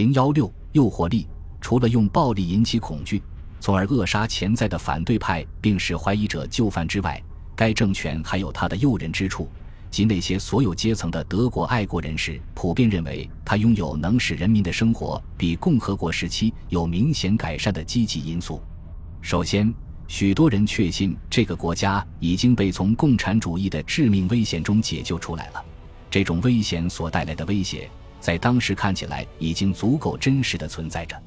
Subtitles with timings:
[0.00, 1.26] 零幺六诱惑力，
[1.60, 3.22] 除了用暴力引起恐惧，
[3.60, 7.22] 从而扼杀潜在的反对派，并使怀疑者就范之外，
[7.54, 9.46] 该政权还有它的诱人之处，
[9.90, 18.62] 即那些所有阶层的德国爱国人士普遍认为，它拥有能使人民的生活比共和国时期有明显改善的积极因素。
[19.20, 19.70] 首先，
[20.08, 25.62] 许多人确信这个国家已经被从共产主义的致命危险中解救出来了。
[26.10, 27.86] 这种危险所带来的威胁。
[28.20, 31.20] 在当时看起来已经足够真实的存在着。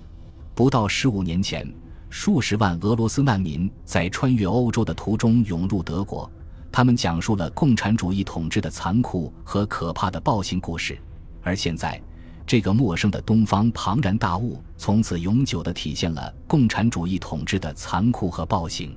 [0.55, 1.67] 不到十五年前，
[2.09, 6.31] 数十万俄罗斯难民在穿越欧洲的途中涌入德国，
[6.71, 10.97] 他们讲述了共产主义统治的残酷和可怕的暴行故事。
[11.41, 11.99] 而现在，
[12.45, 18.95] 这个陌生的东方庞然大物从此永久地体现了共产主义统治的残酷和暴行。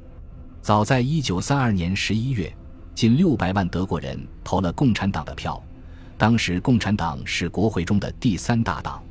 [0.61, 2.55] 早在一九三二年十一月，
[2.95, 5.63] 近六百万德国人投了共产党的票。
[6.19, 9.03] 当时，共产党是国会中的第三大党。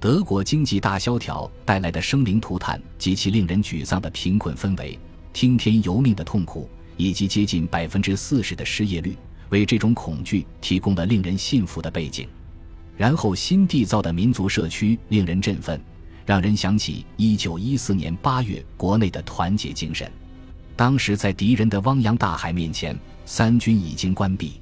[0.00, 4.98] 德国经济大萧条带来的生灵涂炭及其令人沮丧的贫困氛围、
[5.32, 9.16] 听天由命的痛苦，以及接近百分之四十的失业率，
[9.50, 12.26] 为这种恐惧提供了令人信服的背景。
[12.96, 15.78] 然后，新缔造的民族社区令人振奋，
[16.24, 20.10] 让人想起一九一四年八月国内的团结精神。
[20.74, 24.60] 当时，在敌人的汪洋大海面前，三军已经关闭。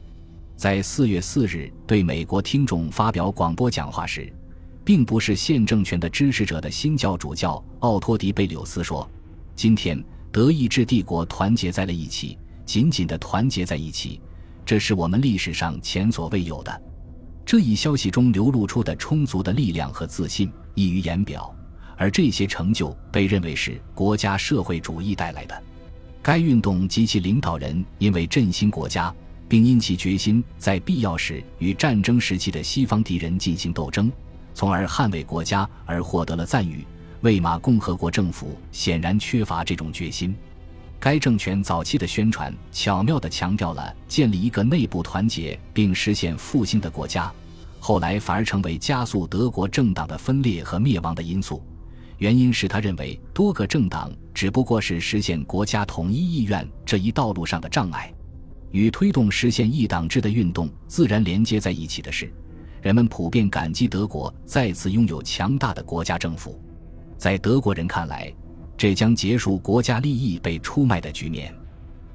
[0.56, 4.32] 在四月四日对美国听众发表广播讲话时，
[4.82, 9.06] 并不是现政权的支持者的新教主教奥托迪贝柳斯说
[9.54, 14.18] ：“今天德意志帝国团结在了一起，紧紧的团结在一起，
[14.64, 16.82] 这是我们历史上前所未有的。”
[17.44, 21.54] 这一消息中流露出的充足的力量和自信溢于言表，
[21.98, 25.62] 而这些成就被认为是国家社会主义带来的。
[26.22, 29.14] 该运动及其领导人因为振兴国家。
[29.48, 34.11] 并因其决心在必要时与战争时期的西方敌人进行斗争，
[34.55, 36.84] 从而捍卫国家而获得了赞誉。
[37.22, 40.34] 魏玛共和国政府显然缺乏这种决心。
[40.98, 47.33] 该政权早期的宣传巧妙地强调了建立一个内部团结并实现复兴的国家，
[47.78, 51.63] 后来反而成为加速德国政党的分裂和灭亡的因素。
[52.18, 58.13] 原因是他认为多个政党只不过是实现国家统一意愿这一道路上的障碍。
[58.77, 62.31] 与推动实现一党制的运动自然连接在一起的是，
[62.83, 66.61] 人们普遍感激德国再次拥有强大的国家政府。
[67.17, 68.31] 在德国人看来，
[68.77, 71.55] 这将结束国家利益被出卖的局面。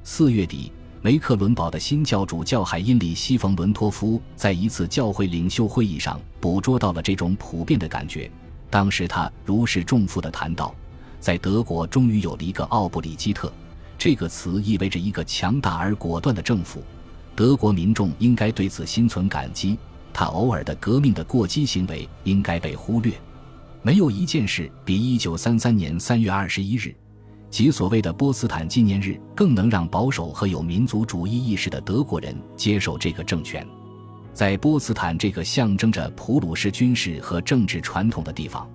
[0.04, 8.30] 四月底，梅克伦堡的新教主教海因里希·冯·伦托夫在一次教会领袖会议上捕捉到了这种普遍的感觉。
[8.70, 10.76] 当时他如释重负地谈到，
[11.20, 13.52] 在德国终于有了一个奥布里基特。
[14.04, 16.84] 这个词意味着一个强大而果断的政府，
[17.36, 19.78] 德国民众应该对此心存感激。
[20.12, 23.14] 他偶尔的革命的过激行为应该被忽略。
[23.84, 26.96] 没有一件事比1933年3月21日，
[27.52, 33.64] 即所谓的波茨坦纪念日，更能让保守和有民族主义意识的德国人接受这个政权。
[34.34, 38.68] 在波茨坦这个象征着普鲁士军事和政治传统的地方。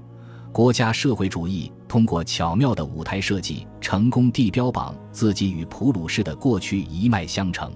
[0.53, 7.73] 国家社会主义通过巧妙的舞台设计，成功地标榜自己与普鲁士的过去一脉相承。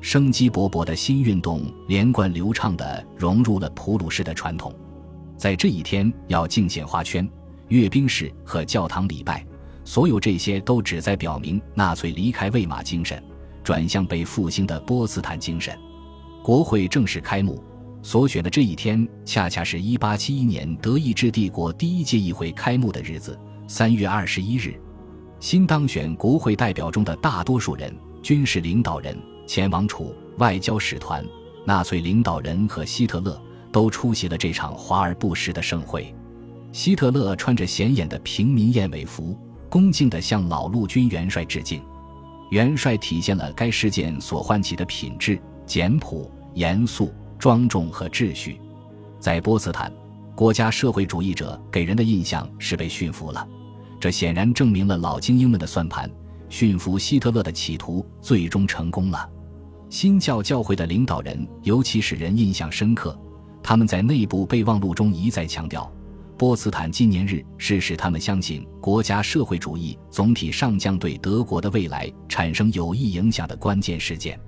[0.00, 4.74] 生机勃勃的新运动连贯流畅地融入了普鲁士的传统。
[5.36, 7.28] 在这一天，要敬献花圈、
[7.68, 9.44] 阅兵式和教堂礼拜，
[9.84, 13.22] 所有这些都旨在表明纳粹离开魏玛精神，
[13.64, 15.76] 转向被复兴的波茨坦精神。
[16.42, 17.62] 国会正式开幕。
[18.02, 24.74] 所选的这一天，恰恰是一八七一年德意志帝国第一届议会开幕的日子，三月二十一日。
[25.38, 31.24] 新当选国会代表中的大多数人、军事领导人、前王储、外交使团、
[31.64, 36.12] 纳粹领导人和希特勒都出席了这场华而不实的盛会。
[36.72, 41.80] 希特勒穿着显眼的平民燕尾服，恭敬地向老陆军元帅致敬。
[42.50, 47.12] 元帅体现了该事件所唤起的品质：简朴、严肃。
[47.42, 48.56] 庄重和秩序，
[49.18, 49.92] 在波茨坦，
[50.32, 53.44] 国家社会主义者给人的印象是被驯服了。
[53.98, 56.08] 这显然证明了老精英们的算盘，
[56.48, 59.28] 驯服希特勒的企图最终成功了。
[59.90, 63.18] 新教教会的领导人尤其使人印象深刻。
[63.60, 65.92] 他们在内部备忘录中一再强调，
[66.38, 74.38] 波茨坦纪念日是使他们相信国家社会主义总体上将对德国的未来产生有益影响的关键事件。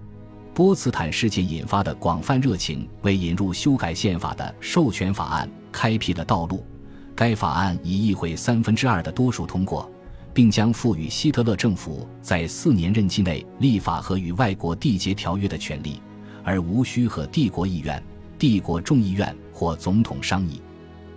[0.55, 6.65] 波茨坦事件引发的广泛热情，为引入修改宪法的授权法案开辟了道路。
[7.13, 9.91] 该法案以议会三分之二的多数通过，
[10.33, 16.01] 并将赋予希特勒政府在四年任期内立法和与外国缔结条约的权利，
[16.45, 18.01] 而无需和帝国议院、
[18.39, 20.63] 帝国众议院或总统商议。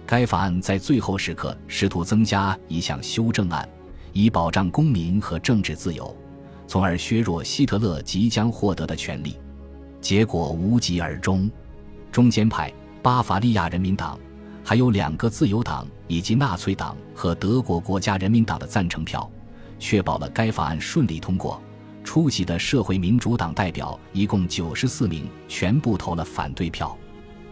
[0.08, 3.70] 该法案在最后时刻试图增加一项修正案，
[4.14, 6.16] 以保障公民和政治自由，
[6.68, 9.38] 从而削弱希特勒即将获得的权利。
[10.00, 11.50] 结果无疾而终。
[12.12, 12.72] 中间派、
[13.02, 14.20] 巴伐利亚人民党，
[14.64, 19.30] 还有两个自由党以及纳粹党和德国国家人民党的赞成票，
[19.80, 21.62] 确保了该法案顺利通过。
[22.04, 26.98] 出席的社会民主党代表一共九十四名，全部投了反对票。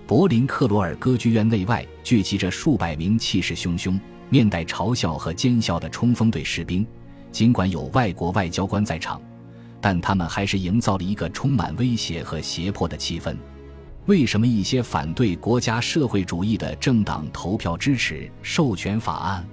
[0.07, 6.87] 柏林克罗尔歌剧院内外聚集着数百名气势汹汹、面带嘲笑和奸笑的冲锋队士兵。
[7.35, 9.21] 尽管有外国外交官在场，
[9.81, 13.35] 但他们还是营造了一个充满威胁和胁迫的气氛。
[14.05, 19.45] 为什么一些反对国家社会主义的政党投票支持授权法案？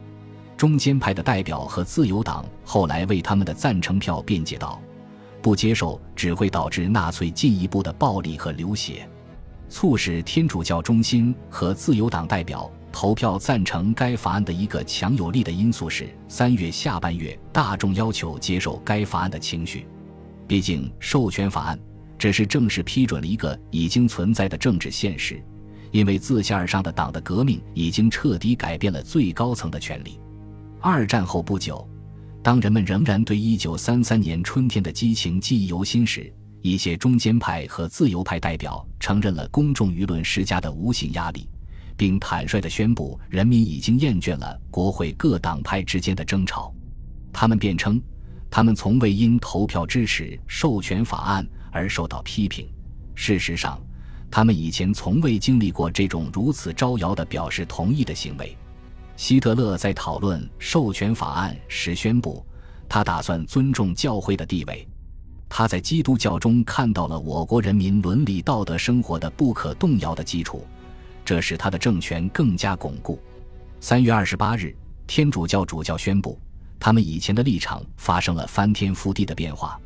[0.57, 4.81] 中间派的代表和自由党后来为他们的赞成票辩解道。
[5.43, 9.09] 不接受只会导致纳粹进一步的暴力和流血。
[9.69, 19.87] 促使天主教中心和自由党代表投票赞成该法案的一个强有力的因素是三月下半月大众要求接受该法案的情绪。
[20.47, 21.79] 毕竟，授权法案
[22.19, 25.43] 只是正式批准了一个已经存在的政治现实，
[25.91, 30.21] 因为自下而上的党的革命已经彻底改变了最高层的权力。
[30.81, 31.89] 二战后不久。
[32.45, 41.49] 当人们仍然对1933年春天的激情记忆犹新时，一些中间派和自由派代表承认了公众舆论施加的无形压力，
[41.97, 46.73] 并坦率地宣布人民已经厌倦了国会各党派之间的争吵。
[47.33, 48.01] 他们辩称，
[48.51, 52.69] 他们从未因投票支持授权法案而受到批评。
[53.15, 53.81] 事实上，
[54.31, 58.57] 他们以前从未经历过这种如此招摇的表示同意的行为。
[59.17, 62.45] 希特勒在讨论授权法案时宣布，
[62.89, 64.87] 他打算尊重教会的地位。
[65.49, 70.67] 他在基督教中看到了我国人民伦理道德生活的不可动摇的基础，
[71.25, 73.21] 这使他的政权更加巩固。
[73.81, 74.75] 三月二十八日，
[75.07, 76.39] 天主教主教宣布，
[76.79, 79.79] 他们以前的立场发生了翻天覆地的变化。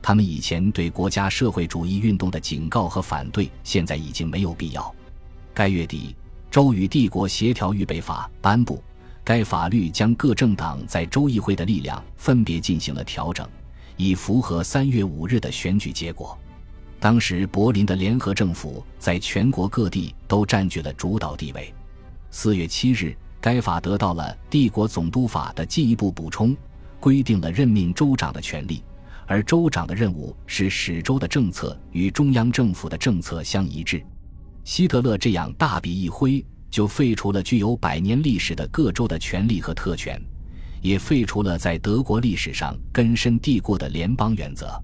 [0.00, 4.94] 他们以前对国家社会主义运动的警告和反对，现在已经没有必要。
[5.54, 6.14] 该月底。
[6.50, 8.84] 州与帝国协调预备法颁布，
[9.24, 13.48] 该法律将各政党在州议会的力量分别进行了调整，
[13.96, 16.38] 以符合三月五日的选举结果。
[17.02, 21.74] 当时柏林的联合政府在全国各地都占据了主导地位。
[22.30, 26.56] 四月七日，该法得到了帝国总督法的进一步补充，
[27.00, 28.84] 规定了任命州长的权利，
[29.26, 34.00] 而州长的任务是使州的政策与中央政府的政策相一致。
[34.62, 40.22] 希特勒这样大笔一挥，就废除了具有百年历史的各州的权利和特权，
[40.80, 44.80] 也废除了在德国历史上根深蒂固的联邦原则。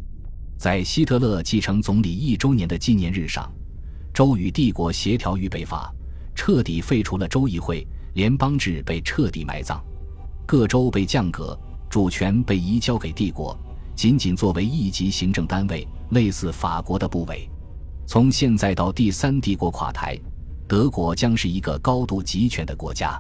[0.58, 3.48] 在希特勒继承总理一周年的纪念日上，
[4.12, 5.94] 州与帝国协调预备法
[6.34, 9.80] 彻底废除了州议会，联邦制被彻底埋葬，
[10.44, 11.56] 各州被降格，
[11.88, 13.56] 主权被移交给帝国，
[13.94, 17.48] 仅仅作为一级行政单位，类似法国的部委。
[18.04, 20.18] 从现在到第三帝国垮台，
[20.66, 23.16] 德国将是一个高度集权的国家。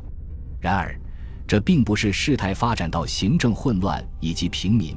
[0.60, 1.00] 然而，
[1.46, 4.96] 这并不是事态发展到行政混乱以及平民、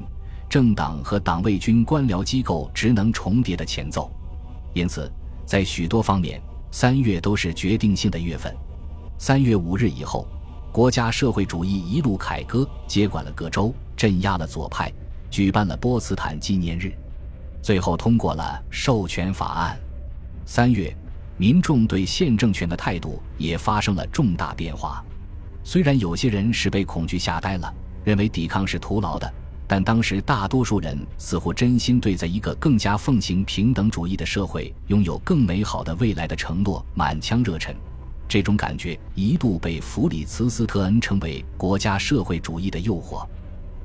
[0.51, 4.11] 政党和党卫军官僚机构职能重叠的前奏。
[4.73, 5.09] 因此，
[5.45, 8.53] 在许多方面，三月都是决定性的月份。
[9.17, 10.27] 三月五日以后，
[10.69, 14.91] 国家社会主义一路凯歌，接管了各州，镇压了左派，
[15.29, 16.91] 举办了波茨坦纪念日。
[17.61, 19.79] 最后通过了授权法案。
[20.45, 20.93] 三月，
[21.37, 25.01] 民众对宪政权的态度也发生了重大变化。
[25.63, 29.33] 虽然有些人是被恐惧吓呆了，认为抵抗是徒劳的，
[29.71, 37.73] 但当时大多数人似乎真心对在一个更加奉行平等主义的社会拥有更美好的未来的承诺满腔热忱。
[38.27, 43.25] 这种感觉一度被弗里茨斯特恩称为“国家社会主义的诱惑”。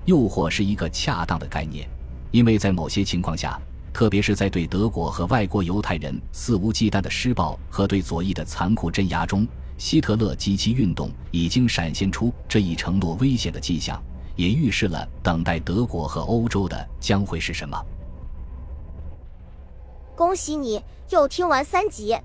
[0.07, 1.89] 诱惑是一个恰当的概念。
[2.33, 3.57] 因为在某些情况下，
[3.93, 9.47] 特别是在对德国和外国犹太人肆无忌惮的施暴和对左翼的残酷镇压中，
[9.79, 14.03] 希特勒及其运动已经闪现出这一承诺危险的迹象，
[14.37, 17.77] 也预示了等待德国和欧洲的将会是什么。
[20.15, 22.17] 恭喜你又听完三集，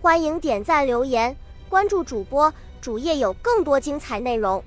[0.00, 1.36] 欢迎点赞、留言、
[1.68, 4.62] 关注主播，主页有更多精彩内容。